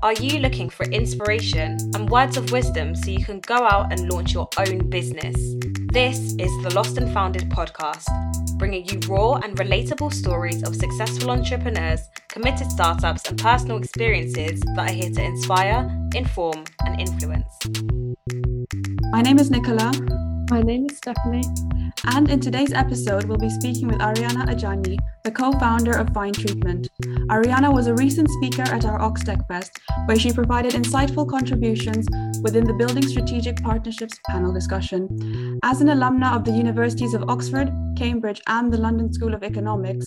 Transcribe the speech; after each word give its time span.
Are 0.00 0.12
you 0.12 0.38
looking 0.38 0.70
for 0.70 0.84
inspiration 0.84 1.76
and 1.96 2.08
words 2.08 2.36
of 2.36 2.52
wisdom 2.52 2.94
so 2.94 3.10
you 3.10 3.24
can 3.24 3.40
go 3.40 3.56
out 3.56 3.92
and 3.92 4.08
launch 4.08 4.32
your 4.32 4.48
own 4.56 4.88
business? 4.88 5.34
This 5.92 6.36
is 6.38 6.62
the 6.62 6.72
Lost 6.72 6.98
and 6.98 7.12
Founded 7.12 7.50
podcast, 7.50 8.06
bringing 8.58 8.88
you 8.88 9.00
raw 9.08 9.34
and 9.42 9.56
relatable 9.56 10.14
stories 10.14 10.62
of 10.62 10.76
successful 10.76 11.32
entrepreneurs, 11.32 12.00
committed 12.28 12.70
startups, 12.70 13.28
and 13.28 13.36
personal 13.40 13.78
experiences 13.78 14.60
that 14.76 14.88
are 14.88 14.92
here 14.92 15.10
to 15.10 15.20
inspire, 15.20 15.90
inform, 16.14 16.64
and 16.86 17.00
influence. 17.00 17.48
My 19.10 19.20
name 19.20 19.40
is 19.40 19.50
Nicola. 19.50 19.90
My 20.50 20.62
name 20.62 20.86
is 20.88 20.96
Stephanie. 20.96 21.42
And 22.14 22.30
in 22.30 22.40
today's 22.40 22.72
episode, 22.72 23.24
we'll 23.24 23.36
be 23.36 23.50
speaking 23.50 23.86
with 23.86 23.98
Ariana 23.98 24.46
Ajani, 24.46 24.96
the 25.22 25.30
co 25.30 25.52
founder 25.52 25.92
of 25.92 26.08
Fine 26.14 26.32
Treatment. 26.32 26.88
Ariana 27.28 27.70
was 27.70 27.86
a 27.86 27.94
recent 27.94 28.30
speaker 28.30 28.62
at 28.62 28.86
our 28.86 28.98
OxTechFest, 28.98 29.70
where 30.06 30.18
she 30.18 30.32
provided 30.32 30.72
insightful 30.72 31.28
contributions 31.28 32.06
within 32.42 32.64
the 32.64 32.72
Building 32.72 33.06
Strategic 33.06 33.62
Partnerships 33.62 34.18
panel 34.26 34.50
discussion. 34.50 35.58
As 35.64 35.82
an 35.82 35.88
alumna 35.88 36.34
of 36.34 36.44
the 36.44 36.52
Universities 36.52 37.12
of 37.12 37.28
Oxford, 37.28 37.70
Cambridge, 37.98 38.40
and 38.46 38.72
the 38.72 38.78
London 38.78 39.12
School 39.12 39.34
of 39.34 39.42
Economics, 39.42 40.06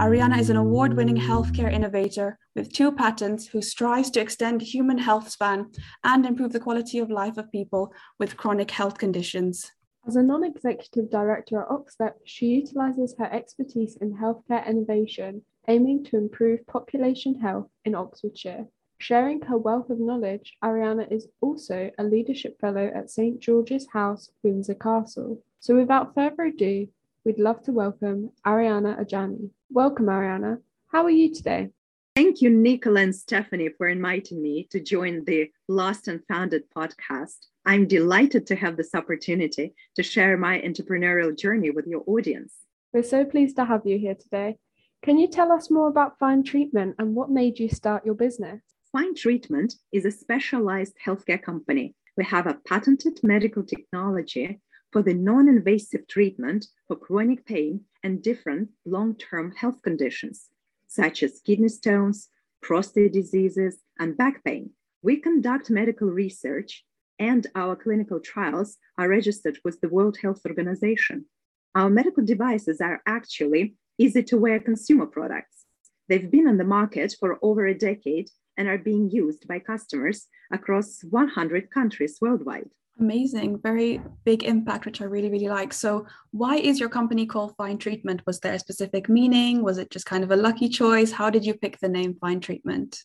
Ariana 0.00 0.40
is 0.40 0.50
an 0.50 0.56
award 0.56 0.96
winning 0.96 1.16
healthcare 1.16 1.72
innovator 1.72 2.38
with 2.56 2.72
two 2.72 2.90
patents 2.90 3.46
who 3.46 3.62
strives 3.62 4.10
to 4.10 4.20
extend 4.20 4.62
human 4.62 4.98
health 4.98 5.30
span 5.30 5.66
and 6.02 6.26
improve 6.26 6.52
the 6.52 6.58
quality 6.58 6.98
of 6.98 7.08
life 7.10 7.36
of 7.36 7.52
people 7.52 7.92
with 8.18 8.36
chronic 8.36 8.70
health 8.72 8.98
conditions. 8.98 9.70
As 10.06 10.14
a 10.14 10.22
non 10.22 10.44
executive 10.44 11.10
director 11.10 11.62
at 11.62 11.68
Oxford, 11.68 12.14
she 12.22 12.46
utilises 12.46 13.16
her 13.18 13.24
expertise 13.24 13.96
in 13.96 14.16
healthcare 14.16 14.64
innovation, 14.64 15.42
aiming 15.66 16.04
to 16.04 16.16
improve 16.16 16.64
population 16.68 17.40
health 17.40 17.68
in 17.84 17.96
Oxfordshire. 17.96 18.68
Sharing 18.98 19.40
her 19.42 19.58
wealth 19.58 19.90
of 19.90 19.98
knowledge, 19.98 20.56
Ariana 20.62 21.10
is 21.10 21.26
also 21.40 21.90
a 21.98 22.04
leadership 22.04 22.60
fellow 22.60 22.86
at 22.94 23.10
St 23.10 23.40
George's 23.40 23.88
House, 23.88 24.30
Windsor 24.44 24.76
Castle. 24.76 25.42
So, 25.58 25.74
without 25.74 26.14
further 26.14 26.44
ado, 26.44 26.86
we'd 27.24 27.40
love 27.40 27.64
to 27.64 27.72
welcome 27.72 28.30
Ariana 28.46 29.00
Ajani. 29.00 29.50
Welcome, 29.70 30.06
Ariana. 30.06 30.62
How 30.86 31.02
are 31.02 31.10
you 31.10 31.34
today? 31.34 31.70
Thank 32.16 32.40
you, 32.40 32.48
Nicola 32.48 33.02
and 33.02 33.14
Stephanie, 33.14 33.68
for 33.76 33.88
inviting 33.88 34.40
me 34.40 34.66
to 34.70 34.80
join 34.80 35.22
the 35.26 35.50
Lost 35.68 36.08
and 36.08 36.22
Founded 36.28 36.62
podcast. 36.74 37.36
I'm 37.66 37.86
delighted 37.86 38.46
to 38.46 38.56
have 38.56 38.78
this 38.78 38.94
opportunity 38.94 39.74
to 39.96 40.02
share 40.02 40.38
my 40.38 40.62
entrepreneurial 40.62 41.36
journey 41.36 41.68
with 41.68 41.86
your 41.86 42.02
audience. 42.06 42.54
We're 42.94 43.02
so 43.02 43.26
pleased 43.26 43.56
to 43.56 43.66
have 43.66 43.82
you 43.84 43.98
here 43.98 44.14
today. 44.14 44.56
Can 45.02 45.18
you 45.18 45.28
tell 45.28 45.52
us 45.52 45.70
more 45.70 45.88
about 45.88 46.18
Fine 46.18 46.44
Treatment 46.44 46.94
and 46.98 47.14
what 47.14 47.28
made 47.28 47.58
you 47.58 47.68
start 47.68 48.06
your 48.06 48.14
business? 48.14 48.62
Fine 48.92 49.14
Treatment 49.14 49.74
is 49.92 50.06
a 50.06 50.10
specialized 50.10 50.94
healthcare 51.04 51.42
company. 51.42 51.94
We 52.16 52.24
have 52.24 52.46
a 52.46 52.58
patented 52.66 53.20
medical 53.24 53.62
technology 53.62 54.58
for 54.90 55.02
the 55.02 55.12
non 55.12 55.50
invasive 55.50 56.08
treatment 56.08 56.64
for 56.88 56.96
chronic 56.96 57.44
pain 57.44 57.82
and 58.02 58.22
different 58.22 58.70
long 58.86 59.16
term 59.16 59.52
health 59.52 59.82
conditions 59.82 60.48
such 60.96 61.22
as 61.22 61.40
kidney 61.44 61.68
stones, 61.68 62.28
prostate 62.62 63.12
diseases, 63.12 63.74
and 63.98 64.16
back 64.16 64.42
pain. 64.44 64.70
We 65.02 65.16
conduct 65.18 65.70
medical 65.70 66.08
research 66.08 66.84
and 67.18 67.46
our 67.54 67.76
clinical 67.76 68.18
trials 68.20 68.78
are 68.98 69.08
registered 69.08 69.58
with 69.64 69.80
the 69.80 69.88
World 69.88 70.16
Health 70.22 70.40
Organization. 70.46 71.26
Our 71.74 71.90
medical 71.90 72.24
devices 72.24 72.80
are 72.80 73.02
actually 73.06 73.76
easy 73.98 74.22
to 74.24 74.38
wear 74.38 74.58
consumer 74.58 75.06
products. 75.06 75.64
They've 76.08 76.30
been 76.30 76.48
on 76.48 76.56
the 76.56 76.72
market 76.78 77.14
for 77.20 77.38
over 77.42 77.66
a 77.66 77.78
decade 77.88 78.28
and 78.56 78.68
are 78.68 78.78
being 78.78 79.10
used 79.10 79.46
by 79.46 79.58
customers 79.58 80.26
across 80.50 81.00
100 81.02 81.70
countries 81.70 82.18
worldwide. 82.20 82.70
Amazing, 82.98 83.60
very 83.60 84.00
big 84.24 84.44
impact, 84.44 84.86
which 84.86 85.02
I 85.02 85.04
really, 85.04 85.30
really 85.30 85.48
like. 85.48 85.74
So, 85.74 86.06
why 86.30 86.56
is 86.56 86.80
your 86.80 86.88
company 86.88 87.26
called 87.26 87.54
Fine 87.58 87.76
Treatment? 87.76 88.22
Was 88.26 88.40
there 88.40 88.54
a 88.54 88.58
specific 88.58 89.10
meaning? 89.10 89.62
Was 89.62 89.76
it 89.76 89.90
just 89.90 90.06
kind 90.06 90.24
of 90.24 90.30
a 90.30 90.36
lucky 90.36 90.70
choice? 90.70 91.12
How 91.12 91.28
did 91.28 91.44
you 91.44 91.52
pick 91.52 91.78
the 91.78 91.90
name 91.90 92.16
Fine 92.18 92.40
Treatment? 92.40 93.04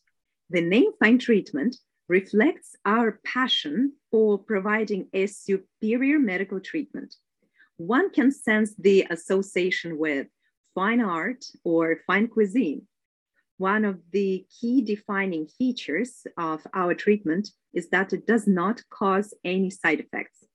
The 0.49 0.61
name 0.61 0.91
Fine 0.99 1.19
Treatment 1.19 1.75
reflects 2.07 2.73
our 2.85 3.19
passion 3.25 3.93
for 4.11 4.37
providing 4.37 5.07
a 5.13 5.27
superior 5.27 6.19
medical 6.19 6.61
treatment. 6.61 7.13
One 7.75 8.11
can 8.11 8.31
sense 8.31 8.73
the 8.75 9.07
association 9.09 9.97
with 9.97 10.27
fine 10.73 11.01
art 11.01 11.43
or 11.65 11.97
fine 12.07 12.27
cuisine. 12.27 12.87
One 13.57 13.83
of 13.83 13.99
the 14.11 14.45
key 14.59 14.81
defining 14.81 15.47
features 15.47 16.25
of 16.37 16.65
our 16.73 16.93
treatment 16.93 17.49
is 17.73 17.89
that 17.89 18.13
it 18.13 18.25
does 18.25 18.47
not 18.47 18.81
cause 18.89 19.33
any 19.43 19.69
side 19.69 19.99
effects. 19.99 20.45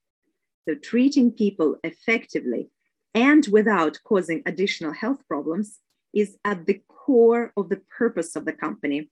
So, 0.67 0.75
treating 0.75 1.31
people 1.31 1.77
effectively 1.83 2.69
and 3.13 3.47
without 3.51 3.99
causing 4.03 4.43
additional 4.45 4.93
health 4.93 5.21
problems 5.27 5.79
is 6.13 6.37
at 6.45 6.65
the 6.65 6.81
core 6.87 7.53
of 7.57 7.69
the 7.69 7.81
purpose 7.97 8.35
of 8.35 8.45
the 8.45 8.53
company. 8.53 9.09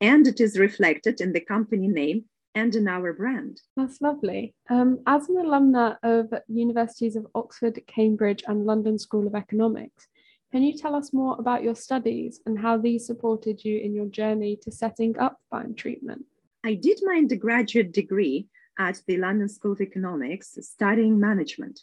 And 0.00 0.26
it 0.26 0.40
is 0.40 0.58
reflected 0.58 1.20
in 1.20 1.32
the 1.32 1.40
company 1.40 1.88
name 1.88 2.24
and 2.54 2.74
in 2.74 2.88
our 2.88 3.12
brand. 3.12 3.60
That's 3.76 4.00
lovely. 4.00 4.54
Um, 4.70 5.00
as 5.06 5.28
an 5.28 5.36
alumna 5.36 5.96
of 6.02 6.32
universities 6.48 7.16
of 7.16 7.26
Oxford, 7.34 7.80
Cambridge, 7.86 8.42
and 8.46 8.66
London 8.66 8.98
School 8.98 9.26
of 9.26 9.34
Economics, 9.34 10.08
can 10.50 10.62
you 10.62 10.76
tell 10.76 10.94
us 10.94 11.12
more 11.12 11.36
about 11.38 11.62
your 11.62 11.74
studies 11.74 12.40
and 12.46 12.58
how 12.58 12.78
these 12.78 13.06
supported 13.06 13.64
you 13.64 13.78
in 13.78 13.94
your 13.94 14.06
journey 14.06 14.56
to 14.62 14.72
setting 14.72 15.18
up 15.18 15.38
Fine 15.50 15.74
Treatment? 15.74 16.24
I 16.64 16.74
did 16.74 16.98
my 17.02 17.16
undergraduate 17.16 17.92
degree 17.92 18.48
at 18.78 19.00
the 19.06 19.16
London 19.16 19.48
School 19.48 19.72
of 19.72 19.80
Economics 19.80 20.58
studying 20.60 21.20
management. 21.20 21.80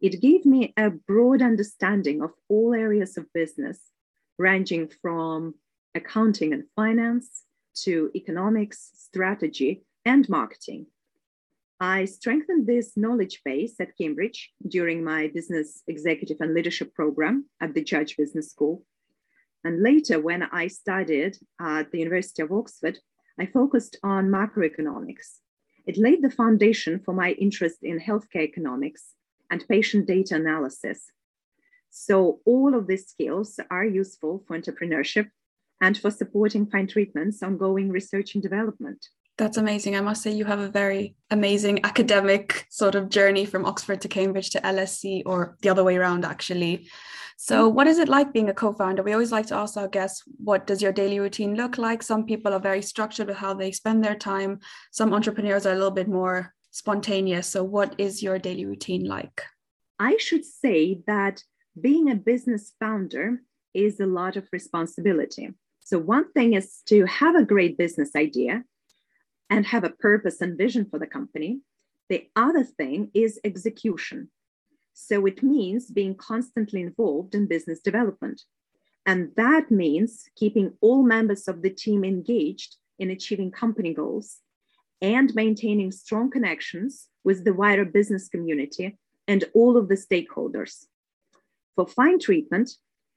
It 0.00 0.22
gave 0.22 0.46
me 0.46 0.72
a 0.76 0.90
broad 0.90 1.42
understanding 1.42 2.22
of 2.22 2.30
all 2.48 2.72
areas 2.72 3.18
of 3.18 3.32
business, 3.34 3.78
ranging 4.38 4.88
from 5.02 5.54
accounting 5.94 6.54
and 6.54 6.64
finance 6.74 7.42
to 7.82 8.10
economics, 8.14 8.90
strategy, 8.94 9.84
and 10.04 10.28
marketing. 10.28 10.86
I 11.78 12.06
strengthened 12.06 12.66
this 12.66 12.96
knowledge 12.96 13.42
base 13.44 13.80
at 13.80 13.96
Cambridge 13.96 14.50
during 14.66 15.04
my 15.04 15.28
business 15.28 15.82
executive 15.86 16.38
and 16.40 16.54
leadership 16.54 16.94
program 16.94 17.46
at 17.60 17.74
the 17.74 17.84
Judge 17.84 18.16
Business 18.16 18.50
School. 18.50 18.84
And 19.64 19.82
later, 19.82 20.20
when 20.20 20.42
I 20.42 20.68
studied 20.68 21.36
at 21.60 21.90
the 21.90 21.98
University 21.98 22.42
of 22.42 22.52
Oxford, 22.52 22.98
I 23.38 23.46
focused 23.46 23.98
on 24.02 24.28
macroeconomics. 24.28 25.38
It 25.86 25.96
laid 25.96 26.22
the 26.22 26.30
foundation 26.30 27.00
for 27.00 27.14
my 27.14 27.32
interest 27.32 27.78
in 27.82 27.98
healthcare 27.98 28.42
economics 28.42 29.14
and 29.50 29.66
patient 29.68 30.06
data 30.06 30.36
analysis. 30.36 31.10
So, 31.90 32.40
all 32.44 32.74
of 32.74 32.86
these 32.86 33.08
skills 33.08 33.58
are 33.70 33.84
useful 33.84 34.44
for 34.46 34.58
entrepreneurship 34.58 35.30
and 35.80 35.96
for 35.98 36.10
supporting 36.10 36.66
fine 36.66 36.86
treatments 36.86 37.42
ongoing 37.42 37.90
research 37.90 38.34
and 38.34 38.42
development. 38.42 39.08
That's 39.40 39.56
amazing. 39.56 39.96
I 39.96 40.02
must 40.02 40.22
say, 40.22 40.32
you 40.32 40.44
have 40.44 40.58
a 40.58 40.68
very 40.68 41.16
amazing 41.30 41.82
academic 41.82 42.66
sort 42.68 42.94
of 42.94 43.08
journey 43.08 43.46
from 43.46 43.64
Oxford 43.64 44.02
to 44.02 44.08
Cambridge 44.08 44.50
to 44.50 44.60
LSE, 44.60 45.22
or 45.24 45.56
the 45.62 45.70
other 45.70 45.82
way 45.82 45.96
around, 45.96 46.26
actually. 46.26 46.90
So, 47.38 47.66
what 47.66 47.86
is 47.86 47.96
it 47.98 48.10
like 48.10 48.34
being 48.34 48.50
a 48.50 48.52
co 48.52 48.74
founder? 48.74 49.02
We 49.02 49.14
always 49.14 49.32
like 49.32 49.46
to 49.46 49.54
ask 49.54 49.78
our 49.78 49.88
guests, 49.88 50.24
what 50.36 50.66
does 50.66 50.82
your 50.82 50.92
daily 50.92 51.20
routine 51.20 51.54
look 51.54 51.78
like? 51.78 52.02
Some 52.02 52.26
people 52.26 52.52
are 52.52 52.60
very 52.60 52.82
structured 52.82 53.28
with 53.28 53.38
how 53.38 53.54
they 53.54 53.72
spend 53.72 54.04
their 54.04 54.14
time, 54.14 54.60
some 54.90 55.14
entrepreneurs 55.14 55.64
are 55.64 55.72
a 55.72 55.74
little 55.74 55.90
bit 55.90 56.08
more 56.08 56.52
spontaneous. 56.70 57.46
So, 57.46 57.64
what 57.64 57.94
is 57.96 58.22
your 58.22 58.38
daily 58.38 58.66
routine 58.66 59.06
like? 59.06 59.42
I 59.98 60.18
should 60.18 60.44
say 60.44 61.00
that 61.06 61.42
being 61.80 62.10
a 62.10 62.14
business 62.14 62.74
founder 62.78 63.40
is 63.72 64.00
a 64.00 64.06
lot 64.20 64.36
of 64.36 64.46
responsibility. 64.52 65.54
So, 65.82 65.98
one 65.98 66.30
thing 66.32 66.52
is 66.52 66.82
to 66.88 67.06
have 67.06 67.36
a 67.36 67.42
great 67.42 67.78
business 67.78 68.10
idea 68.14 68.64
and 69.50 69.66
have 69.66 69.84
a 69.84 69.90
purpose 69.90 70.40
and 70.40 70.56
vision 70.56 70.86
for 70.88 70.98
the 70.98 71.06
company. 71.06 71.60
The 72.08 72.28
other 72.36 72.64
thing 72.64 73.10
is 73.12 73.40
execution. 73.44 74.30
So 74.94 75.26
it 75.26 75.42
means 75.42 75.90
being 75.90 76.14
constantly 76.14 76.80
involved 76.80 77.34
in 77.34 77.46
business 77.46 77.80
development. 77.80 78.42
And 79.06 79.30
that 79.36 79.70
means 79.70 80.28
keeping 80.36 80.74
all 80.80 81.02
members 81.02 81.48
of 81.48 81.62
the 81.62 81.70
team 81.70 82.04
engaged 82.04 82.76
in 82.98 83.10
achieving 83.10 83.50
company 83.50 83.92
goals 83.92 84.38
and 85.00 85.34
maintaining 85.34 85.90
strong 85.90 86.30
connections 86.30 87.08
with 87.24 87.44
the 87.44 87.54
wider 87.54 87.84
business 87.84 88.28
community 88.28 88.98
and 89.26 89.44
all 89.54 89.76
of 89.76 89.88
the 89.88 89.94
stakeholders. 89.94 90.84
For 91.76 91.86
fine 91.86 92.18
treatment, 92.18 92.70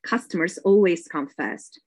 customers 0.04 0.58
always 0.60 1.08
come 1.08 1.28
first. 1.28 1.82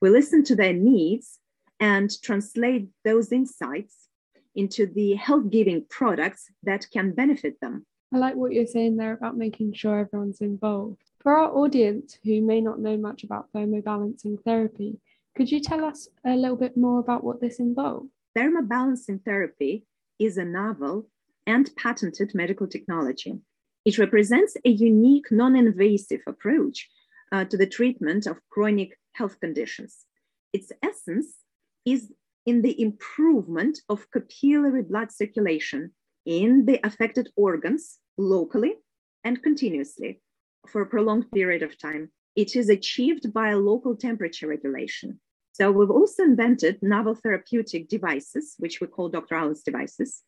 We 0.00 0.10
listen 0.10 0.44
to 0.44 0.56
their 0.56 0.72
needs 0.72 1.38
and 1.80 2.10
translate 2.22 2.88
those 3.04 3.32
insights 3.32 4.08
into 4.54 4.86
the 4.86 5.14
health 5.14 5.50
giving 5.50 5.84
products 5.88 6.50
that 6.64 6.86
can 6.92 7.12
benefit 7.12 7.60
them. 7.60 7.86
I 8.12 8.18
like 8.18 8.36
what 8.36 8.52
you're 8.52 8.66
saying 8.66 8.96
there 8.96 9.12
about 9.12 9.36
making 9.36 9.74
sure 9.74 9.98
everyone's 9.98 10.40
involved. 10.40 11.02
For 11.20 11.36
our 11.36 11.50
audience 11.54 12.18
who 12.24 12.40
may 12.40 12.60
not 12.60 12.80
know 12.80 12.96
much 12.96 13.22
about 13.22 13.52
thermobalancing 13.52 14.42
therapy, 14.44 14.98
Could 15.38 15.52
you 15.52 15.60
tell 15.60 15.84
us 15.84 16.08
a 16.26 16.34
little 16.34 16.56
bit 16.56 16.76
more 16.76 16.98
about 16.98 17.22
what 17.22 17.40
this 17.40 17.60
involves? 17.60 18.10
Thermobalancing 18.36 19.24
therapy 19.24 19.86
is 20.18 20.36
a 20.36 20.44
novel 20.44 21.08
and 21.46 21.70
patented 21.76 22.34
medical 22.34 22.66
technology. 22.66 23.38
It 23.84 23.98
represents 23.98 24.56
a 24.64 24.70
unique, 24.70 25.30
non 25.30 25.54
invasive 25.54 26.22
approach 26.26 26.88
uh, 27.30 27.44
to 27.44 27.56
the 27.56 27.68
treatment 27.68 28.26
of 28.26 28.40
chronic 28.50 28.98
health 29.12 29.38
conditions. 29.38 30.06
Its 30.52 30.72
essence 30.82 31.36
is 31.92 32.12
in 32.46 32.62
the 32.62 32.80
improvement 32.80 33.80
of 33.88 34.10
capillary 34.10 34.82
blood 34.82 35.12
circulation 35.12 35.92
in 36.24 36.64
the 36.66 36.80
affected 36.84 37.28
organs 37.36 37.98
locally 38.16 38.74
and 39.24 39.42
continuously 39.42 40.20
for 40.66 40.82
a 40.82 40.86
prolonged 40.86 41.30
period 41.30 41.62
of 41.62 41.78
time. 41.78 42.10
It 42.36 42.56
is 42.56 42.68
achieved 42.68 43.32
by 43.32 43.52
local 43.54 43.96
temperature 43.96 44.46
regulation. 44.46 45.20
So 45.52 45.72
we've 45.72 45.90
also 45.90 46.22
invented 46.22 46.78
novel 46.82 47.16
therapeutic 47.16 47.88
devices, 47.88 48.54
which 48.58 48.80
we 48.80 48.86
call 48.86 49.08
Dr. 49.08 49.34
Allen's 49.34 49.62
devices, 49.62 50.22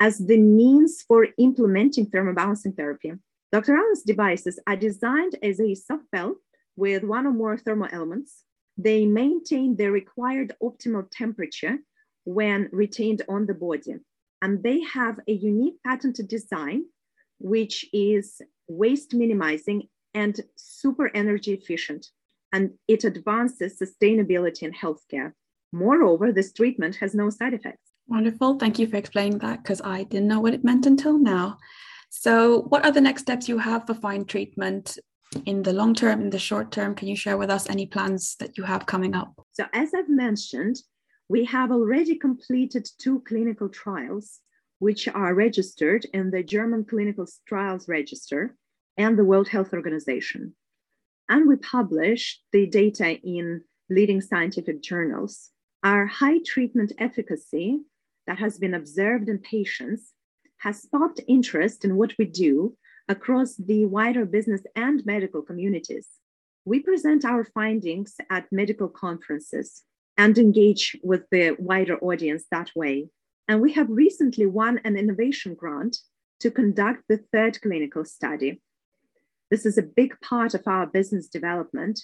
as 0.00 0.18
the 0.18 0.38
means 0.38 1.02
for 1.06 1.28
implementing 1.36 2.06
thermobalancing 2.06 2.74
therapy. 2.74 3.12
Dr. 3.52 3.76
Allen's 3.76 4.02
devices 4.02 4.58
are 4.66 4.76
designed 4.76 5.34
as 5.42 5.60
a 5.60 5.74
soft 5.74 6.10
bell 6.10 6.36
with 6.76 7.04
one 7.04 7.26
or 7.26 7.32
more 7.32 7.58
thermal 7.58 7.88
elements. 7.92 8.44
They 8.78 9.04
maintain 9.04 9.76
the 9.76 9.90
required 9.90 10.54
optimal 10.62 11.08
temperature 11.10 11.78
when 12.24 12.68
retained 12.72 13.22
on 13.28 13.46
the 13.46 13.54
body. 13.54 13.96
And 14.40 14.62
they 14.62 14.80
have 14.82 15.18
a 15.26 15.32
unique 15.32 15.82
patented 15.84 16.28
design, 16.28 16.84
which 17.38 17.84
is 17.92 18.40
waste 18.68 19.12
minimizing 19.14 19.88
and 20.14 20.40
super 20.56 21.10
energy 21.14 21.52
efficient 21.52 22.06
and 22.52 22.70
it 22.86 23.04
advances 23.04 23.78
sustainability 23.78 24.62
in 24.62 24.72
healthcare. 24.72 25.32
Moreover, 25.72 26.32
this 26.32 26.52
treatment 26.52 26.96
has 26.96 27.14
no 27.14 27.30
side 27.30 27.54
effects. 27.54 27.90
Wonderful. 28.06 28.58
Thank 28.58 28.78
you 28.78 28.86
for 28.86 28.96
explaining 28.96 29.38
that 29.38 29.62
because 29.62 29.82
I 29.82 30.04
didn't 30.04 30.28
know 30.28 30.40
what 30.40 30.54
it 30.54 30.64
meant 30.64 30.86
until 30.86 31.18
now. 31.18 31.58
So, 32.10 32.62
what 32.62 32.86
are 32.86 32.90
the 32.90 33.02
next 33.02 33.22
steps 33.22 33.48
you 33.48 33.58
have 33.58 33.86
for 33.86 33.92
fine 33.92 34.24
treatment 34.24 34.98
in 35.46 35.62
the 35.62 35.72
long 35.72 35.94
term, 35.94 36.20
in 36.20 36.30
the 36.30 36.38
short 36.38 36.72
term? 36.72 36.94
Can 36.94 37.08
you 37.08 37.16
share 37.16 37.36
with 37.36 37.50
us 37.50 37.68
any 37.68 37.86
plans 37.86 38.36
that 38.40 38.56
you 38.56 38.64
have 38.64 38.86
coming 38.86 39.14
up? 39.14 39.32
So, 39.52 39.64
as 39.72 39.94
I've 39.94 40.08
mentioned, 40.08 40.76
we 41.28 41.44
have 41.44 41.70
already 41.70 42.16
completed 42.16 42.88
two 42.98 43.20
clinical 43.20 43.68
trials, 43.68 44.40
which 44.78 45.08
are 45.08 45.34
registered 45.34 46.06
in 46.12 46.30
the 46.30 46.42
German 46.42 46.84
Clinical 46.84 47.26
Trials 47.46 47.88
Register 47.88 48.56
and 48.96 49.18
the 49.18 49.24
World 49.24 49.48
Health 49.48 49.72
Organization 49.72 50.54
and 51.28 51.46
we 51.46 51.56
publish 51.56 52.40
the 52.52 52.66
data 52.66 53.10
in 53.22 53.62
leading 53.90 54.20
scientific 54.20 54.82
journals. 54.82 55.50
Our 55.84 56.06
high 56.06 56.38
treatment 56.44 56.92
efficacy 56.98 57.80
that 58.26 58.38
has 58.38 58.58
been 58.58 58.74
observed 58.74 59.28
in 59.28 59.38
patients 59.38 60.12
has 60.58 60.82
sparked 60.82 61.20
interest 61.28 61.84
in 61.84 61.96
what 61.96 62.14
we 62.18 62.24
do 62.24 62.76
across 63.08 63.56
the 63.56 63.86
wider 63.86 64.24
business 64.24 64.62
and 64.76 65.04
medical 65.06 65.42
communities. 65.42 66.08
We 66.64 66.80
present 66.80 67.24
our 67.24 67.44
findings 67.44 68.16
at 68.30 68.52
medical 68.52 68.88
conferences 68.88 69.82
and 70.16 70.36
engage 70.36 70.96
with 71.02 71.22
the 71.30 71.56
wider 71.58 71.98
audience 71.98 72.44
that 72.50 72.70
way. 72.74 73.08
And 73.46 73.60
we 73.60 73.72
have 73.72 73.88
recently 73.88 74.46
won 74.46 74.80
an 74.84 74.96
innovation 74.96 75.54
grant 75.54 75.96
to 76.40 76.50
conduct 76.50 77.04
the 77.08 77.20
third 77.32 77.60
clinical 77.62 78.04
study 78.04 78.60
this 79.50 79.64
is 79.64 79.78
a 79.78 79.82
big 79.82 80.20
part 80.20 80.54
of 80.54 80.62
our 80.66 80.86
business 80.86 81.26
development, 81.26 82.00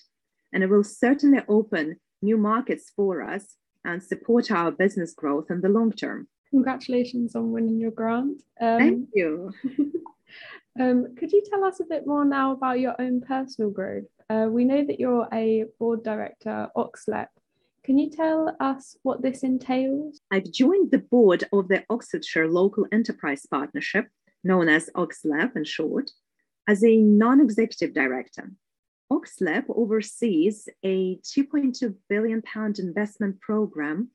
and 0.53 0.63
it 0.63 0.71
will 0.71 0.85
certainly 0.85 1.41
open 1.47 1.97
new 2.23 2.39
markets 2.39 2.91
for 2.97 3.23
us 3.23 3.57
and 3.85 4.03
support 4.03 4.51
our 4.51 4.71
business 4.71 5.13
growth 5.13 5.51
in 5.51 5.61
the 5.61 5.69
long 5.69 5.93
term. 5.93 6.29
Congratulations 6.51 7.35
on 7.35 7.53
winning 7.53 7.79
your 7.79 7.91
grant. 7.91 8.43
Um, 8.61 8.79
Thank 8.79 9.09
you. 9.13 9.53
um, 10.81 11.15
could 11.17 11.33
you 11.33 11.43
tell 11.49 11.65
us 11.65 11.81
a 11.81 11.85
bit 11.85 12.07
more 12.07 12.25
now 12.25 12.53
about 12.53 12.81
your 12.81 13.01
own 13.01 13.21
personal 13.21 13.71
growth? 13.71 14.05
Uh, 14.29 14.47
we 14.51 14.65
know 14.65 14.85
that 14.85 14.99
you're 14.99 15.29
a 15.33 15.65
board 15.79 16.03
director, 16.03 16.69
Oxlep. 16.77 17.29
Can 17.85 17.99
you 17.99 18.11
tell 18.11 18.57
us 18.61 18.97
what 19.03 19.23
this 19.23 19.43
entails? 19.43 20.21
I've 20.31 20.51
joined 20.51 20.91
the 20.91 20.99
board 20.99 21.45
of 21.53 21.69
the 21.69 21.85
Oxfordshire 21.91 22.49
Local 22.49 22.87
Enterprise 22.93 23.47
Partnership, 23.51 24.09
known 24.43 24.69
as 24.69 24.91
Oxlep 24.97 25.57
in 25.57 25.65
short, 25.65 26.11
as 26.67 26.83
a 26.83 26.97
non-executive 26.97 27.93
director, 27.93 28.51
Oxlep 29.13 29.65
oversees 29.69 30.69
a 30.83 31.17
2.2 31.17 31.95
billion 32.09 32.41
pound 32.43 32.79
investment 32.79 33.41
program 33.41 34.11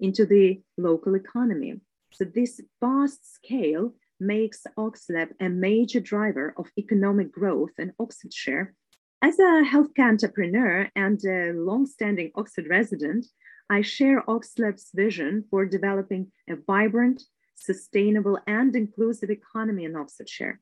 into 0.00 0.26
the 0.26 0.60
local 0.76 1.14
economy. 1.14 1.80
So 2.12 2.24
this 2.24 2.60
vast 2.80 3.34
scale 3.34 3.94
makes 4.26 4.66
Oxlep 4.78 5.30
a 5.40 5.48
major 5.48 6.00
driver 6.00 6.54
of 6.56 6.70
economic 6.78 7.32
growth 7.32 7.72
in 7.78 7.92
Oxfordshire. 7.98 8.74
As 9.20 9.38
a 9.38 9.62
healthcare 9.64 10.08
entrepreneur 10.08 10.88
and 10.96 11.22
a 11.24 11.52
long-standing 11.52 12.30
Oxford 12.34 12.66
resident, 12.68 13.26
I 13.68 13.82
share 13.82 14.22
Oxlep's 14.28 14.90
vision 14.94 15.44
for 15.50 15.64
developing 15.66 16.32
a 16.48 16.56
vibrant, 16.56 17.22
sustainable, 17.54 18.38
and 18.46 18.74
inclusive 18.74 19.30
economy 19.30 19.84
in 19.84 19.96
Oxfordshire 19.96 20.60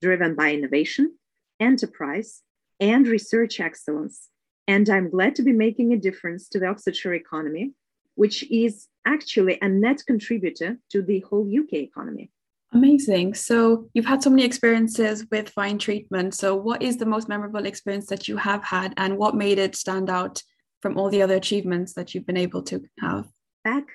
driven 0.00 0.34
by 0.34 0.52
innovation, 0.52 1.16
enterprise, 1.58 2.42
and 2.80 3.06
research 3.06 3.60
excellence. 3.60 4.28
And 4.66 4.88
I'm 4.88 5.10
glad 5.10 5.34
to 5.36 5.42
be 5.42 5.52
making 5.52 5.92
a 5.92 5.98
difference 5.98 6.48
to 6.50 6.58
the 6.58 6.66
Oxfordshire 6.66 7.14
economy, 7.14 7.72
which 8.14 8.50
is 8.50 8.88
actually 9.04 9.58
a 9.60 9.68
net 9.68 10.02
contributor 10.06 10.78
to 10.90 11.02
the 11.02 11.20
whole 11.20 11.46
UK 11.46 11.74
economy. 11.74 12.30
Amazing. 12.72 13.34
So 13.34 13.88
you've 13.94 14.06
had 14.06 14.22
so 14.22 14.30
many 14.30 14.44
experiences 14.44 15.26
with 15.30 15.48
fine 15.48 15.78
treatment. 15.78 16.34
So 16.34 16.54
what 16.54 16.82
is 16.82 16.96
the 16.96 17.06
most 17.06 17.28
memorable 17.28 17.66
experience 17.66 18.06
that 18.06 18.28
you 18.28 18.36
have 18.36 18.62
had 18.62 18.94
and 18.96 19.18
what 19.18 19.34
made 19.34 19.58
it 19.58 19.74
stand 19.74 20.08
out 20.08 20.42
from 20.80 20.96
all 20.96 21.10
the 21.10 21.22
other 21.22 21.34
achievements 21.34 21.94
that 21.94 22.14
you've 22.14 22.26
been 22.26 22.36
able 22.36 22.62
to 22.64 22.80
have? 23.00 23.26
Back 23.64 23.86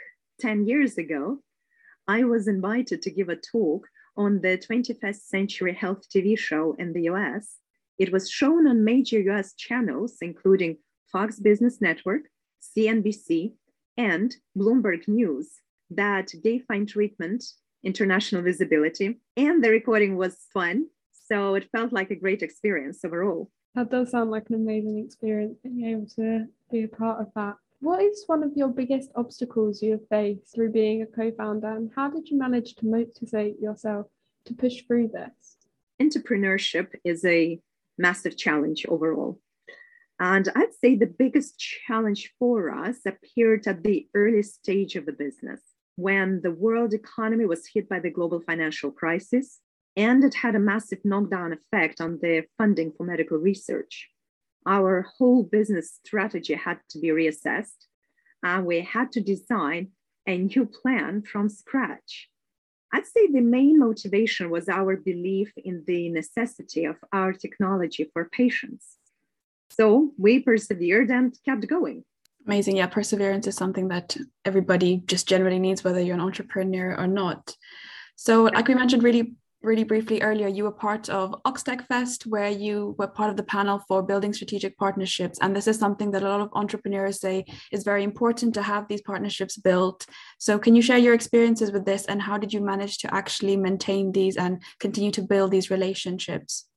10 0.41 0.67
years 0.67 0.97
ago, 0.97 1.39
I 2.07 2.25
was 2.25 2.47
invited 2.49 3.01
to 3.03 3.11
give 3.11 3.29
a 3.29 3.37
talk 3.37 3.87
on 4.17 4.41
the 4.41 4.57
21st 4.57 5.21
Century 5.21 5.73
Health 5.73 6.03
TV 6.13 6.37
show 6.37 6.75
in 6.77 6.91
the 6.91 7.03
US. 7.03 7.55
It 7.97 8.11
was 8.11 8.29
shown 8.29 8.67
on 8.67 8.83
major 8.83 9.21
US 9.31 9.53
channels, 9.55 10.17
including 10.21 10.77
Fox 11.11 11.39
Business 11.39 11.79
Network, 11.79 12.23
CNBC, 12.77 13.53
and 13.97 14.35
Bloomberg 14.57 15.07
News, 15.07 15.61
that 15.91 16.31
gave 16.43 16.65
fine 16.65 16.85
treatment 16.85 17.43
international 17.85 18.41
visibility. 18.41 19.19
And 19.37 19.63
the 19.63 19.69
recording 19.69 20.17
was 20.17 20.47
fun. 20.53 20.87
So 21.11 21.55
it 21.55 21.69
felt 21.71 21.93
like 21.93 22.11
a 22.11 22.15
great 22.15 22.41
experience 22.41 23.05
overall. 23.05 23.51
That 23.75 23.89
does 23.89 24.11
sound 24.11 24.31
like 24.31 24.49
an 24.49 24.55
amazing 24.55 25.03
experience 25.05 25.57
being 25.63 25.85
able 25.85 26.07
to 26.15 26.45
be 26.71 26.83
a 26.83 26.87
part 26.87 27.21
of 27.21 27.27
that. 27.35 27.55
What 27.79 28.01
is 28.01 28.23
one 28.27 28.43
of 28.43 28.51
your 28.55 28.69
biggest 28.69 29.11
obstacles 29.15 29.81
you 29.81 29.91
have 29.91 30.07
faced 30.09 30.53
through 30.53 30.71
being 30.71 31.01
a 31.01 31.05
co 31.05 31.31
founder, 31.31 31.67
and 31.67 31.91
how 31.95 32.09
did 32.09 32.29
you 32.29 32.37
manage 32.37 32.75
to 32.75 32.85
motivate 32.85 33.59
yourself 33.59 34.07
to 34.45 34.53
push 34.53 34.81
through 34.83 35.09
this? 35.09 35.57
Entrepreneurship 36.01 36.95
is 37.03 37.23
a 37.25 37.59
massive 37.97 38.37
challenge 38.37 38.85
overall. 38.87 39.39
And 40.19 40.47
I'd 40.55 40.73
say 40.73 40.95
the 40.95 41.05
biggest 41.05 41.59
challenge 41.59 42.33
for 42.39 42.71
us 42.71 42.99
appeared 43.05 43.67
at 43.67 43.83
the 43.83 44.07
early 44.13 44.43
stage 44.43 44.95
of 44.95 45.05
the 45.05 45.11
business 45.11 45.59
when 45.95 46.41
the 46.41 46.51
world 46.51 46.93
economy 46.93 47.45
was 47.45 47.67
hit 47.73 47.87
by 47.87 47.99
the 47.99 48.09
global 48.09 48.41
financial 48.41 48.91
crisis 48.91 49.59
and 49.95 50.23
it 50.23 50.35
had 50.35 50.55
a 50.55 50.59
massive 50.59 50.99
knockdown 51.05 51.53
effect 51.53 52.01
on 52.01 52.19
the 52.21 52.43
funding 52.57 52.91
for 52.91 53.05
medical 53.05 53.37
research 53.37 54.09
our 54.65 55.07
whole 55.17 55.43
business 55.43 55.99
strategy 56.05 56.55
had 56.55 56.79
to 56.89 56.99
be 56.99 57.09
reassessed. 57.09 57.85
And 58.43 58.65
we 58.65 58.81
had 58.81 59.11
to 59.13 59.21
design 59.21 59.89
a 60.27 60.37
new 60.37 60.65
plan 60.65 61.21
from 61.21 61.49
scratch. 61.49 62.29
I'd 62.93 63.05
say 63.05 63.27
the 63.27 63.41
main 63.41 63.79
motivation 63.79 64.49
was 64.49 64.69
our 64.69 64.95
belief 64.95 65.51
in 65.57 65.83
the 65.85 66.09
necessity 66.09 66.85
of 66.85 66.95
our 67.11 67.33
technology 67.33 68.09
for 68.13 68.29
patients. 68.29 68.97
So 69.71 70.13
we 70.17 70.39
persevered 70.39 71.09
and 71.09 71.37
kept 71.43 71.67
going. 71.67 72.05
Amazing. 72.45 72.77
Yeah, 72.77 72.87
perseverance 72.87 73.47
is 73.47 73.55
something 73.55 73.87
that 73.87 74.15
everybody 74.45 75.01
just 75.05 75.27
generally 75.27 75.59
needs, 75.59 75.83
whether 75.83 75.99
you're 75.99 76.15
an 76.15 76.21
entrepreneur 76.21 76.95
or 76.95 77.07
not. 77.07 77.55
So, 78.15 78.43
like 78.43 78.67
we 78.67 78.75
mentioned 78.75 79.03
really 79.03 79.33
really 79.65 79.83
briefly 79.83 80.21
earlier, 80.21 80.47
you 80.47 80.63
were 80.63 80.71
part 80.71 81.09
of 81.09 81.35
OxTechFest, 81.43 82.27
where 82.27 82.49
you 82.49 82.95
were 82.99 83.07
part 83.07 83.31
of 83.31 83.35
the 83.35 83.43
panel 83.43 83.79
for 83.87 84.03
building 84.03 84.31
strategic 84.31 84.77
partnerships. 84.77 85.39
And 85.41 85.55
this 85.55 85.67
is 85.67 85.79
something 85.79 86.11
that 86.11 86.21
a 86.21 86.29
lot 86.29 86.39
of 86.39 86.49
entrepreneurs 86.53 87.19
say 87.19 87.45
is 87.71 87.83
very 87.83 88.03
important 88.03 88.53
to 88.53 88.61
have 88.61 88.87
these 88.87 89.01
partnerships 89.01 89.57
built. 89.57 90.05
So, 90.37 90.59
can 90.59 90.75
you 90.75 90.81
share 90.81 90.99
your 90.99 91.15
experiences 91.15 91.71
with 91.71 91.85
this 91.85 92.05
and 92.05 92.21
how 92.21 92.37
did 92.37 92.53
you 92.53 92.61
manage 92.61 92.99
to 92.99 93.13
actually 93.13 93.57
maintain 93.57 94.11
these 94.11 94.37
and 94.37 94.61
continue 94.79 95.11
to 95.11 95.21
build 95.21 95.51
these 95.51 95.71
relationships? 95.71 96.67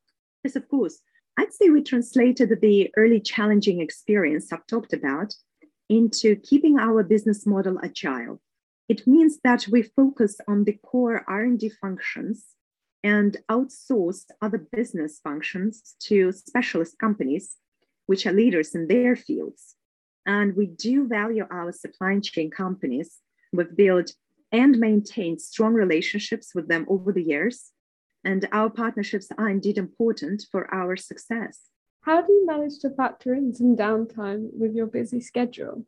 Yes, 0.43 0.57
of 0.57 0.67
course. 0.69 1.01
I'd 1.39 1.53
say 1.53 1.69
we 1.69 1.83
translated 1.83 2.59
the 2.61 2.91
early 2.97 3.21
challenging 3.21 3.81
experience 3.81 4.53
I've 4.53 4.67
talked 4.67 4.93
about 4.93 5.35
into 5.89 6.37
keeping 6.37 6.79
our 6.79 7.03
business 7.03 7.47
model 7.47 7.79
agile. 7.83 8.41
It 8.89 9.07
means 9.07 9.39
that 9.45 9.67
we 9.69 9.83
focus 9.83 10.41
on 10.47 10.65
the 10.65 10.73
core 10.73 11.25
R&D 11.29 11.71
functions 11.81 12.47
and 13.05 13.37
outsource 13.51 14.25
other 14.43 14.59
business 14.59 15.21
functions 15.23 15.95
to 16.01 16.33
specialist 16.33 16.99
companies, 16.99 17.57
which 18.07 18.27
are 18.27 18.33
leaders 18.33 18.75
in 18.75 18.89
their 18.89 19.15
fields. 19.15 19.77
And 20.27 20.57
we 20.57 20.67
do 20.67 21.07
value 21.07 21.47
our 21.51 21.73
supply 21.73 22.19
chain 22.21 22.51
companies. 22.51 23.19
We've 23.53 23.75
built 23.75 24.13
and 24.53 24.79
maintained 24.79 25.41
strong 25.41 25.75
relationships 25.75 26.55
with 26.55 26.69
them 26.69 26.87
over 26.89 27.13
the 27.13 27.23
years. 27.23 27.71
And 28.25 28.49
our 28.53 28.71
partnerships 28.71 29.29
are 29.39 29.49
indeed 29.49 29.79
important 29.79 30.45
for 30.51 30.73
our 30.75 30.97
success. 30.97 31.61
How 32.01 32.23
do 32.23 32.33
you 32.33 32.47
manage 32.47 32.79
to 32.81 32.91
factor 32.91 33.35
in 33.35 33.55
some 33.55 33.77
downtime 33.77 34.49
with 34.53 34.75
your 34.75 34.87
busy 34.87 35.21
schedule? 35.21 35.85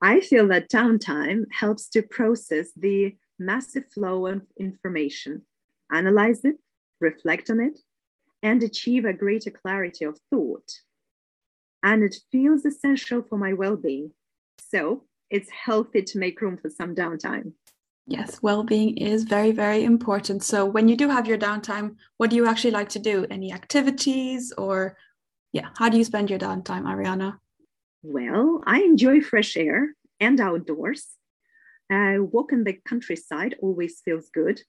I 0.00 0.20
feel 0.20 0.48
that 0.48 0.70
downtime 0.70 1.44
helps 1.52 1.88
to 1.90 2.02
process 2.02 2.70
the 2.76 3.16
massive 3.38 3.84
flow 3.92 4.26
of 4.26 4.42
information, 4.58 5.42
analyze 5.92 6.44
it, 6.44 6.56
reflect 7.00 7.50
on 7.50 7.60
it, 7.60 7.78
and 8.42 8.62
achieve 8.62 9.04
a 9.04 9.12
greater 9.12 9.50
clarity 9.50 10.04
of 10.04 10.18
thought. 10.30 10.70
And 11.82 12.02
it 12.02 12.16
feels 12.30 12.64
essential 12.64 13.22
for 13.22 13.36
my 13.36 13.52
well 13.52 13.76
being. 13.76 14.12
So 14.58 15.04
it's 15.30 15.50
healthy 15.50 16.02
to 16.02 16.18
make 16.18 16.40
room 16.40 16.56
for 16.56 16.70
some 16.70 16.94
downtime. 16.94 17.52
Yes, 18.06 18.42
well 18.42 18.64
being 18.64 18.96
is 18.96 19.22
very, 19.22 19.52
very 19.52 19.84
important. 19.84 20.42
So, 20.42 20.66
when 20.66 20.88
you 20.88 20.96
do 20.96 21.08
have 21.08 21.26
your 21.26 21.38
downtime, 21.38 21.96
what 22.16 22.30
do 22.30 22.36
you 22.36 22.46
actually 22.46 22.72
like 22.72 22.88
to 22.90 22.98
do? 22.98 23.26
Any 23.30 23.52
activities 23.52 24.52
or, 24.58 24.96
yeah, 25.52 25.68
how 25.76 25.88
do 25.88 25.98
you 25.98 26.04
spend 26.04 26.30
your 26.30 26.38
downtime, 26.38 26.84
Ariana? 26.84 27.38
Well, 28.02 28.62
I 28.66 28.80
enjoy 28.80 29.20
fresh 29.20 29.56
air 29.56 29.94
and 30.18 30.40
outdoors. 30.40 31.06
Uh, 31.92 32.16
walk 32.20 32.52
in 32.52 32.64
the 32.64 32.78
countryside 32.88 33.56
always 33.60 34.00
feels 34.04 34.30
good. 34.30 34.62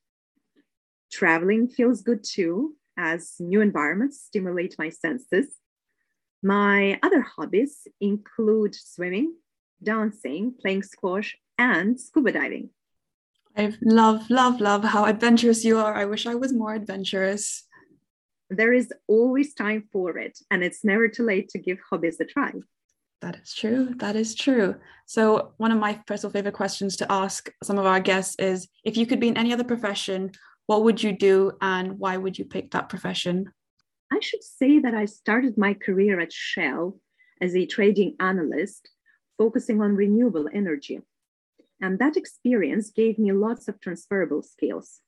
Traveling 1.12 1.68
feels 1.68 2.02
good 2.02 2.24
too, 2.24 2.76
as 2.98 3.36
new 3.40 3.62
environments 3.62 4.22
stimulate 4.22 4.76
my 4.78 4.90
senses. 4.90 5.56
My 6.44 7.00
other 7.02 7.22
hobbies 7.22 7.88
include 8.02 8.76
swimming, 8.76 9.36
dancing, 9.82 10.54
playing 10.60 10.84
squash, 10.84 11.38
and 11.58 12.00
scuba 12.00 12.34
diving. 12.34 12.72
I 13.56 13.74
love, 13.82 14.30
love, 14.30 14.60
love 14.60 14.84
how 14.84 15.06
adventurous 15.06 15.64
you 15.64 15.78
are. 15.78 15.94
I 15.94 16.06
wish 16.06 16.26
I 16.26 16.36
was 16.36 16.52
more 16.52 16.74
adventurous. 16.74 17.68
There 18.56 18.74
is 18.74 18.92
always 19.08 19.54
time 19.54 19.84
for 19.92 20.18
it, 20.18 20.40
and 20.52 20.64
it's 20.64 20.84
never 20.84 21.08
too 21.08 21.24
late 21.24 21.50
to 21.50 21.60
give 21.60 21.80
hobbies 21.90 22.20
a 22.20 22.26
try. 22.26 22.52
That 23.22 23.40
is 23.42 23.54
true. 23.54 23.94
That 23.98 24.16
is 24.16 24.36
true. 24.36 24.76
So, 25.06 25.54
one 25.58 25.72
of 25.72 25.80
my 25.80 25.94
personal 26.06 26.32
favorite 26.32 26.54
questions 26.56 26.98
to 26.98 27.12
ask 27.12 27.50
some 27.64 27.80
of 27.80 27.86
our 27.86 28.02
guests 28.02 28.36
is 28.38 28.68
if 28.84 28.98
you 28.98 29.06
could 29.06 29.20
be 29.20 29.30
in 29.30 29.38
any 29.38 29.54
other 29.54 29.64
profession, 29.64 30.32
what 30.66 30.84
would 30.84 31.02
you 31.02 31.18
do 31.18 31.54
and 31.62 32.00
why 32.00 32.18
would 32.18 32.38
you 32.38 32.46
pick 32.46 32.72
that 32.72 32.90
profession? 32.90 33.52
I 34.12 34.20
should 34.20 34.44
say 34.44 34.80
that 34.80 34.94
I 34.94 35.06
started 35.06 35.58
my 35.58 35.74
career 35.74 36.20
at 36.20 36.34
Shell 36.34 37.00
as 37.42 37.56
a 37.56 37.66
trading 37.66 38.16
analyst, 38.20 38.90
focusing 39.38 39.82
on 39.82 39.96
renewable 39.96 40.48
energy. 40.54 41.00
And 41.82 42.00
that 42.00 42.16
experience 42.16 42.92
gave 42.92 43.18
me 43.18 43.32
lots 43.32 43.68
of 43.68 43.80
transferable 43.80 44.42
skills. 44.42 45.02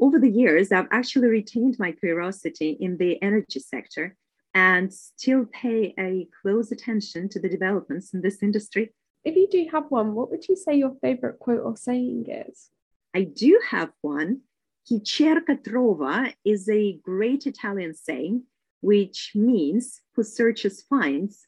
Over 0.00 0.18
the 0.18 0.30
years, 0.30 0.70
I've 0.70 0.86
actually 0.90 1.28
retained 1.28 1.76
my 1.78 1.92
curiosity 1.92 2.76
in 2.80 2.98
the 2.98 3.20
energy 3.22 3.60
sector 3.60 4.16
and 4.54 4.92
still 4.92 5.44
pay 5.44 5.94
a 5.98 6.28
close 6.40 6.70
attention 6.72 7.28
to 7.30 7.40
the 7.40 7.48
developments 7.48 8.14
in 8.14 8.22
this 8.22 8.42
industry. 8.42 8.92
If 9.24 9.34
you 9.36 9.48
do 9.50 9.66
have 9.72 9.84
one, 9.88 10.14
what 10.14 10.30
would 10.30 10.48
you 10.48 10.56
say 10.56 10.76
your 10.76 10.94
favorite 11.00 11.38
quote 11.38 11.62
or 11.64 11.76
saying 11.76 12.26
is? 12.28 12.70
I 13.14 13.24
do 13.24 13.60
have 13.70 13.90
one. 14.00 14.42
Chi 14.88 14.96
cerca 14.96 15.62
trova 15.62 16.32
is 16.44 16.68
a 16.68 16.98
great 17.02 17.46
Italian 17.46 17.94
saying, 17.94 18.44
which 18.80 19.32
means 19.34 20.00
who 20.14 20.22
searches 20.22 20.82
finds. 20.88 21.46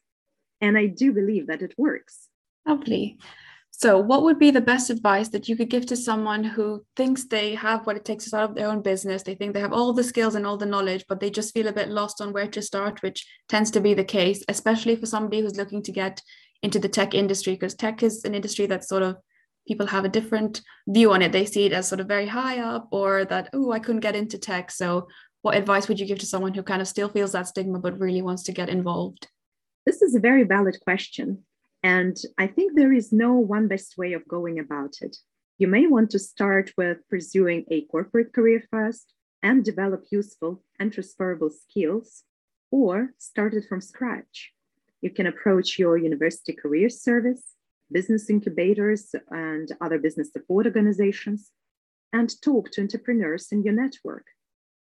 And 0.59 0.77
I 0.77 0.87
do 0.87 1.11
believe 1.11 1.47
that 1.47 1.61
it 1.61 1.73
works. 1.77 2.27
Lovely. 2.67 3.17
So, 3.81 3.97
what 3.97 4.21
would 4.21 4.37
be 4.37 4.51
the 4.51 4.61
best 4.61 4.91
advice 4.91 5.29
that 5.29 5.49
you 5.49 5.57
could 5.57 5.71
give 5.71 5.87
to 5.87 5.95
someone 5.95 6.43
who 6.43 6.85
thinks 6.95 7.23
they 7.23 7.55
have 7.55 7.87
what 7.87 7.95
it 7.95 8.05
takes 8.05 8.25
to 8.25 8.27
start 8.27 8.51
up 8.51 8.55
their 8.55 8.69
own 8.69 8.83
business? 8.83 9.23
They 9.23 9.33
think 9.33 9.55
they 9.55 9.59
have 9.59 9.73
all 9.73 9.91
the 9.91 10.03
skills 10.03 10.35
and 10.35 10.45
all 10.45 10.55
the 10.55 10.67
knowledge, 10.67 11.03
but 11.09 11.19
they 11.19 11.31
just 11.31 11.51
feel 11.51 11.67
a 11.67 11.73
bit 11.73 11.89
lost 11.89 12.21
on 12.21 12.31
where 12.31 12.45
to 12.45 12.61
start, 12.61 13.01
which 13.01 13.25
tends 13.49 13.71
to 13.71 13.81
be 13.81 13.95
the 13.95 14.03
case, 14.03 14.43
especially 14.47 14.95
for 14.95 15.07
somebody 15.07 15.41
who's 15.41 15.57
looking 15.57 15.81
to 15.81 15.91
get 15.91 16.21
into 16.61 16.77
the 16.77 16.89
tech 16.89 17.15
industry, 17.15 17.53
because 17.53 17.73
tech 17.73 18.03
is 18.03 18.23
an 18.23 18.35
industry 18.35 18.67
that 18.67 18.83
sort 18.83 19.01
of 19.01 19.17
people 19.67 19.87
have 19.87 20.05
a 20.05 20.09
different 20.09 20.61
view 20.87 21.11
on 21.11 21.23
it. 21.23 21.31
They 21.31 21.45
see 21.45 21.65
it 21.65 21.73
as 21.73 21.87
sort 21.87 22.01
of 22.01 22.07
very 22.07 22.27
high 22.27 22.59
up, 22.59 22.87
or 22.91 23.25
that, 23.25 23.49
oh, 23.51 23.71
I 23.71 23.79
couldn't 23.79 24.01
get 24.01 24.15
into 24.15 24.37
tech. 24.37 24.69
So, 24.69 25.07
what 25.41 25.57
advice 25.57 25.87
would 25.87 25.99
you 25.99 26.05
give 26.05 26.19
to 26.19 26.27
someone 26.27 26.53
who 26.53 26.61
kind 26.61 26.83
of 26.83 26.87
still 26.87 27.09
feels 27.09 27.31
that 27.31 27.47
stigma 27.47 27.79
but 27.79 27.97
really 27.97 28.21
wants 28.21 28.43
to 28.43 28.51
get 28.51 28.69
involved? 28.69 29.27
This 29.87 30.03
is 30.03 30.13
a 30.13 30.19
very 30.19 30.43
valid 30.43 30.77
question. 30.81 31.45
And 31.83 32.17
I 32.37 32.47
think 32.47 32.75
there 32.75 32.93
is 32.93 33.11
no 33.11 33.33
one 33.33 33.67
best 33.67 33.97
way 33.97 34.13
of 34.13 34.27
going 34.27 34.59
about 34.59 34.95
it. 35.01 35.17
You 35.57 35.67
may 35.67 35.87
want 35.87 36.09
to 36.11 36.19
start 36.19 36.71
with 36.77 36.97
pursuing 37.09 37.65
a 37.71 37.85
corporate 37.85 38.33
career 38.33 38.63
first 38.69 39.13
and 39.43 39.63
develop 39.63 40.05
useful 40.11 40.63
and 40.79 40.93
transferable 40.93 41.49
skills, 41.49 42.23
or 42.71 43.13
start 43.17 43.53
it 43.53 43.65
from 43.67 43.81
scratch. 43.81 44.51
You 45.01 45.09
can 45.09 45.25
approach 45.25 45.79
your 45.79 45.97
university 45.97 46.53
career 46.53 46.89
service, 46.89 47.55
business 47.91 48.29
incubators, 48.29 49.15
and 49.29 49.71
other 49.81 49.97
business 49.97 50.31
support 50.31 50.67
organizations, 50.67 51.51
and 52.13 52.29
talk 52.41 52.71
to 52.71 52.81
entrepreneurs 52.81 53.47
in 53.51 53.63
your 53.63 53.73
network. 53.73 54.25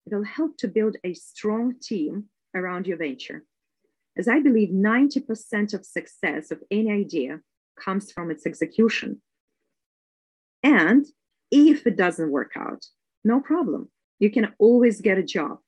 It'll 0.06 0.24
help 0.24 0.56
to 0.58 0.68
build 0.68 0.96
a 1.02 1.14
strong 1.14 1.74
team 1.80 2.30
around 2.54 2.86
your 2.86 2.98
venture 2.98 3.44
as 4.16 4.28
I 4.28 4.40
believe 4.40 4.70
90% 4.70 5.74
of 5.74 5.84
success 5.84 6.50
of 6.50 6.62
any 6.70 6.92
idea 6.92 7.40
comes 7.78 8.12
from 8.12 8.30
its 8.30 8.46
execution. 8.46 9.20
And 10.62 11.06
if 11.50 11.86
it 11.86 11.96
doesn't 11.96 12.30
work 12.30 12.52
out, 12.56 12.86
no 13.24 13.40
problem. 13.40 13.90
You 14.18 14.30
can 14.30 14.54
always 14.58 15.00
get 15.00 15.18
a 15.18 15.22
job. 15.22 15.58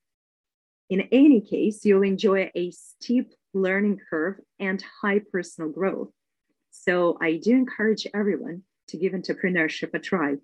In 0.89 1.09
any 1.11 1.41
case, 1.41 1.85
you'll 1.85 2.03
enjoy 2.03 2.51
a 2.55 2.71
steep 2.71 3.33
learning 3.53 4.01
curve 4.09 4.37
and 4.61 4.83
high 5.03 5.21
personal 5.33 5.71
growth. 5.71 6.11
So 6.71 7.19
I 7.21 7.39
do 7.43 7.53
encourage 7.53 8.07
everyone 8.15 8.63
to 8.89 8.97
give 8.97 9.13
entrepreneurship 9.13 9.95
a 9.95 9.99
try. 9.99 10.37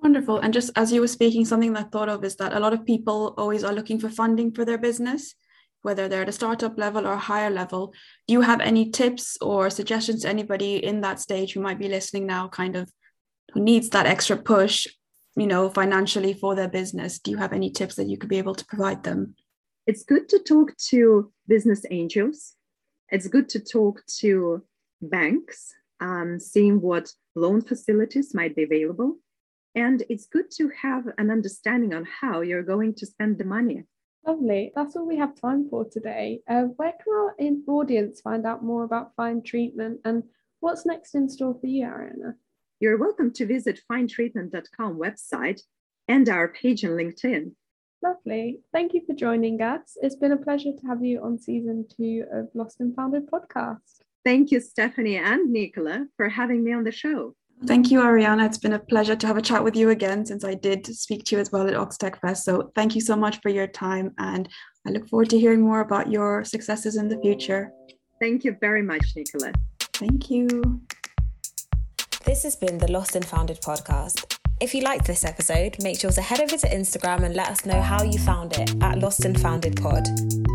Wonderful. 0.00 0.38
And 0.38 0.54
just 0.54 0.70
as 0.74 0.92
you 0.92 1.00
were 1.00 1.08
speaking, 1.08 1.44
something 1.44 1.74
that 1.74 1.86
I 1.86 1.88
thought 1.88 2.08
of 2.08 2.24
is 2.24 2.36
that 2.36 2.54
a 2.54 2.60
lot 2.60 2.72
of 2.72 2.86
people 2.86 3.34
always 3.36 3.62
are 3.62 3.72
looking 3.72 4.00
for 4.00 4.08
funding 4.08 4.52
for 4.52 4.64
their 4.64 4.78
business 4.78 5.34
whether 5.82 6.08
they're 6.08 6.22
at 6.22 6.28
a 6.28 6.32
startup 6.32 6.78
level 6.78 7.06
or 7.06 7.12
a 7.12 7.18
higher 7.18 7.50
level. 7.50 7.92
Do 8.26 8.32
you 8.32 8.40
have 8.40 8.60
any 8.60 8.90
tips 8.90 9.36
or 9.40 9.68
suggestions 9.68 10.22
to 10.22 10.28
anybody 10.28 10.76
in 10.76 11.00
that 11.02 11.20
stage 11.20 11.52
who 11.52 11.60
might 11.60 11.78
be 11.78 11.88
listening 11.88 12.26
now, 12.26 12.48
kind 12.48 12.76
of 12.76 12.90
who 13.52 13.60
needs 13.60 13.90
that 13.90 14.06
extra 14.06 14.36
push, 14.36 14.86
you 15.36 15.46
know, 15.46 15.68
financially 15.68 16.34
for 16.34 16.54
their 16.54 16.68
business? 16.68 17.18
Do 17.18 17.30
you 17.30 17.36
have 17.36 17.52
any 17.52 17.70
tips 17.70 17.96
that 17.96 18.08
you 18.08 18.16
could 18.16 18.30
be 18.30 18.38
able 18.38 18.54
to 18.54 18.64
provide 18.66 19.02
them? 19.02 19.34
It's 19.86 20.04
good 20.04 20.28
to 20.30 20.38
talk 20.38 20.76
to 20.90 21.32
business 21.48 21.84
angels. 21.90 22.54
It's 23.10 23.26
good 23.26 23.48
to 23.50 23.60
talk 23.60 24.00
to 24.20 24.62
banks, 25.02 25.74
um, 26.00 26.38
seeing 26.38 26.80
what 26.80 27.12
loan 27.34 27.60
facilities 27.60 28.34
might 28.34 28.54
be 28.54 28.62
available. 28.62 29.18
And 29.74 30.02
it's 30.08 30.26
good 30.26 30.50
to 30.52 30.70
have 30.82 31.04
an 31.18 31.30
understanding 31.30 31.94
on 31.94 32.06
how 32.20 32.42
you're 32.42 32.62
going 32.62 32.94
to 32.94 33.06
spend 33.06 33.38
the 33.38 33.44
money 33.44 33.84
Lovely. 34.26 34.72
That's 34.76 34.94
all 34.94 35.06
we 35.06 35.16
have 35.16 35.34
time 35.34 35.68
for 35.68 35.84
today. 35.84 36.40
Uh, 36.48 36.62
where 36.76 36.92
can 36.92 37.12
our 37.12 37.34
audience 37.74 38.20
find 38.20 38.46
out 38.46 38.62
more 38.62 38.84
about 38.84 39.16
fine 39.16 39.42
treatment 39.42 40.00
and 40.04 40.22
what's 40.60 40.86
next 40.86 41.16
in 41.16 41.28
store 41.28 41.56
for 41.60 41.66
you, 41.66 41.86
Ariana? 41.86 42.34
You're 42.78 42.98
welcome 42.98 43.32
to 43.32 43.46
visit 43.46 43.80
finetreatment.com 43.90 44.98
website 44.98 45.62
and 46.06 46.28
our 46.28 46.48
page 46.48 46.84
on 46.84 46.92
LinkedIn. 46.92 47.52
Lovely. 48.02 48.60
Thank 48.72 48.94
you 48.94 49.02
for 49.06 49.14
joining 49.14 49.60
us. 49.60 49.96
It's 50.00 50.16
been 50.16 50.32
a 50.32 50.36
pleasure 50.36 50.72
to 50.72 50.86
have 50.86 51.04
you 51.04 51.22
on 51.22 51.38
season 51.38 51.86
two 51.96 52.24
of 52.32 52.48
Lost 52.54 52.80
and 52.80 52.94
Founded 52.94 53.28
podcast. 53.28 54.02
Thank 54.24 54.50
you, 54.52 54.60
Stephanie 54.60 55.16
and 55.16 55.52
Nicola, 55.52 56.06
for 56.16 56.28
having 56.28 56.62
me 56.62 56.72
on 56.72 56.84
the 56.84 56.92
show. 56.92 57.34
Thank 57.66 57.92
you, 57.92 58.00
Ariana. 58.00 58.46
It's 58.46 58.58
been 58.58 58.72
a 58.72 58.78
pleasure 58.78 59.14
to 59.14 59.26
have 59.26 59.36
a 59.36 59.42
chat 59.42 59.62
with 59.62 59.76
you 59.76 59.90
again 59.90 60.26
since 60.26 60.44
I 60.44 60.54
did 60.54 60.84
speak 60.86 61.24
to 61.26 61.36
you 61.36 61.40
as 61.40 61.52
well 61.52 61.68
at 61.68 61.74
OxTechFest. 61.74 62.38
So 62.38 62.72
thank 62.74 62.94
you 62.94 63.00
so 63.00 63.14
much 63.14 63.40
for 63.40 63.50
your 63.50 63.68
time 63.68 64.12
and 64.18 64.48
I 64.86 64.90
look 64.90 65.08
forward 65.08 65.30
to 65.30 65.38
hearing 65.38 65.60
more 65.60 65.80
about 65.80 66.10
your 66.10 66.44
successes 66.44 66.96
in 66.96 67.08
the 67.08 67.18
future. 67.20 67.70
Thank 68.20 68.42
you 68.44 68.56
very 68.60 68.82
much, 68.82 69.04
Nicola. 69.14 69.52
Thank 69.94 70.30
you. 70.30 70.82
This 72.24 72.42
has 72.42 72.56
been 72.56 72.78
the 72.78 72.90
Lost 72.90 73.14
and 73.14 73.24
Founded 73.24 73.60
podcast. 73.60 74.38
If 74.60 74.74
you 74.74 74.82
liked 74.82 75.06
this 75.06 75.24
episode, 75.24 75.76
make 75.82 75.98
sure 75.98 76.12
to 76.12 76.22
head 76.22 76.40
over 76.40 76.56
to 76.56 76.68
Instagram 76.68 77.24
and 77.24 77.34
let 77.34 77.48
us 77.48 77.66
know 77.66 77.80
how 77.80 78.04
you 78.04 78.18
found 78.18 78.52
it 78.54 78.74
at 78.80 78.98
Lost 78.98 79.24
and 79.24 79.40
Founded 79.40 79.76
Pod. 79.80 80.06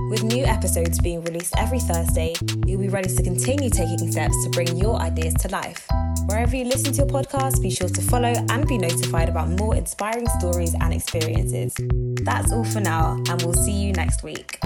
With 0.09 0.23
new 0.23 0.45
episodes 0.45 0.99
being 0.99 1.21
released 1.23 1.53
every 1.57 1.79
Thursday, 1.79 2.33
you'll 2.65 2.81
be 2.81 2.87
ready 2.87 3.13
to 3.13 3.23
continue 3.23 3.69
taking 3.69 4.09
steps 4.09 4.35
to 4.43 4.49
bring 4.51 4.77
your 4.77 4.95
ideas 4.95 5.33
to 5.35 5.49
life. 5.49 5.85
Wherever 6.27 6.57
you 6.57 6.65
listen 6.65 6.91
to 6.91 6.97
your 6.97 7.07
podcast, 7.07 7.61
be 7.61 7.69
sure 7.69 7.87
to 7.87 8.01
follow 8.01 8.33
and 8.49 8.67
be 8.67 8.77
notified 8.77 9.29
about 9.29 9.49
more 9.49 9.75
inspiring 9.75 10.27
stories 10.39 10.75
and 10.81 10.93
experiences. 10.93 11.73
That's 12.23 12.51
all 12.51 12.65
for 12.65 12.81
now, 12.81 13.15
and 13.29 13.41
we'll 13.43 13.53
see 13.53 13.71
you 13.71 13.93
next 13.93 14.23
week. 14.23 14.59